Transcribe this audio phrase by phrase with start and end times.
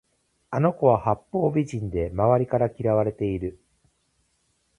[0.49, 3.59] あの子は八方美人で周りから嫌われている